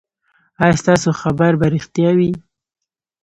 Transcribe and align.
ایا 0.63 0.75
ستاسو 0.81 1.09
خبر 1.21 1.51
به 1.59 1.65
ریښتیا 1.73 2.11
وي؟ 2.17 2.31